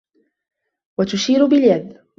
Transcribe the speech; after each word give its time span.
وَتُشِيرُ 0.99 1.45
بِالْيَدِ 1.47 2.01